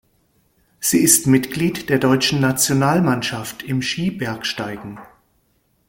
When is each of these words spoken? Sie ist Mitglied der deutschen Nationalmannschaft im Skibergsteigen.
Sie 0.79 0.97
ist 0.97 1.27
Mitglied 1.27 1.87
der 1.89 1.99
deutschen 1.99 2.41
Nationalmannschaft 2.41 3.61
im 3.61 3.83
Skibergsteigen. 3.83 4.99